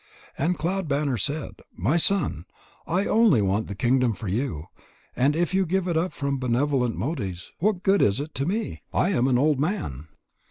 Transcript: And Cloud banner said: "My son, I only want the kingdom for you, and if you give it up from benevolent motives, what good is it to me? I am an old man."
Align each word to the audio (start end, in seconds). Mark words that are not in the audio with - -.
And 0.35 0.57
Cloud 0.57 0.87
banner 0.87 1.15
said: 1.19 1.57
"My 1.75 1.97
son, 1.97 2.45
I 2.87 3.05
only 3.05 3.39
want 3.43 3.67
the 3.67 3.75
kingdom 3.75 4.13
for 4.15 4.27
you, 4.27 4.65
and 5.15 5.35
if 5.35 5.53
you 5.53 5.63
give 5.63 5.87
it 5.87 5.95
up 5.95 6.11
from 6.11 6.39
benevolent 6.39 6.95
motives, 6.95 7.51
what 7.59 7.83
good 7.83 8.01
is 8.01 8.19
it 8.19 8.33
to 8.33 8.47
me? 8.47 8.81
I 8.91 9.09
am 9.09 9.27
an 9.27 9.37
old 9.37 9.59
man." 9.59 10.07